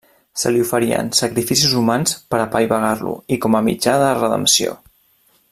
Se 0.43 0.51
li 0.53 0.61
oferien 0.61 1.11
sacrificis 1.19 1.75
humans 1.81 2.15
per 2.33 2.39
apaivagar-lo 2.45 3.15
i 3.37 3.41
com 3.45 3.59
a 3.61 3.63
mitjà 3.69 3.95
de 4.07 4.09
redempció. 4.23 4.77